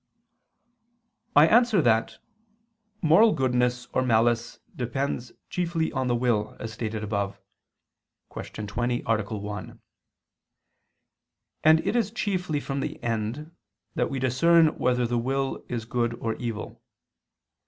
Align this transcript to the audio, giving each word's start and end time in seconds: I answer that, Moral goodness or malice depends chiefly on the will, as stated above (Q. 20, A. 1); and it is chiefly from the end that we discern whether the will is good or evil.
I 1.35 1.45
answer 1.45 1.79
that, 1.79 2.17
Moral 3.03 3.33
goodness 3.33 3.85
or 3.93 4.01
malice 4.01 4.57
depends 4.75 5.31
chiefly 5.47 5.91
on 5.91 6.07
the 6.07 6.15
will, 6.15 6.57
as 6.59 6.73
stated 6.73 7.03
above 7.03 7.39
(Q. 8.33 8.65
20, 8.65 9.03
A. 9.05 9.23
1); 9.37 9.79
and 11.63 11.79
it 11.85 11.95
is 11.95 12.09
chiefly 12.09 12.59
from 12.59 12.79
the 12.79 12.99
end 13.03 13.55
that 13.93 14.09
we 14.09 14.17
discern 14.17 14.75
whether 14.79 15.05
the 15.05 15.19
will 15.19 15.63
is 15.69 15.85
good 15.85 16.15
or 16.15 16.33
evil. 16.37 16.81